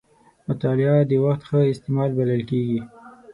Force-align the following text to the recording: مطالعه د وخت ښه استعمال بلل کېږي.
مطالعه 0.47 0.99
د 1.07 1.11
وخت 1.25 1.41
ښه 1.49 1.59
استعمال 1.73 2.09
بلل 2.17 2.41
کېږي. 2.49 2.79